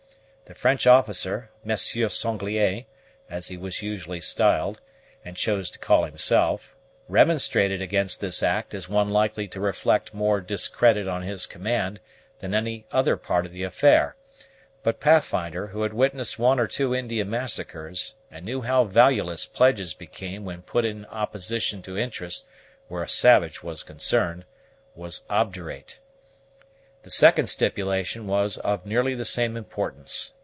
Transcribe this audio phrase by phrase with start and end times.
[0.47, 2.83] The French officer, Monsieur Sanglier,
[3.29, 4.81] as he was usually styled,
[5.23, 6.75] and chose to call himself,
[7.07, 12.01] remonstrated against this act as one likely to reflect more discredit on his command
[12.39, 14.17] than any other part of the affair;
[14.83, 19.93] but Pathfinder, who had witnessed one or two Indian massacres, and knew how valueless pledges
[19.93, 22.45] became when put in opposition to interest
[22.89, 24.43] where a savage was concerned,
[24.95, 25.99] was obdurate.
[27.03, 30.33] The second stipulation was of nearly the same importance.